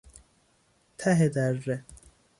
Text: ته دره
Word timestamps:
ته 0.99 1.11
دره 1.35 1.75